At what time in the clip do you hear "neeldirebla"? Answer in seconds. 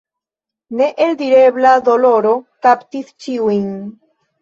0.81-1.75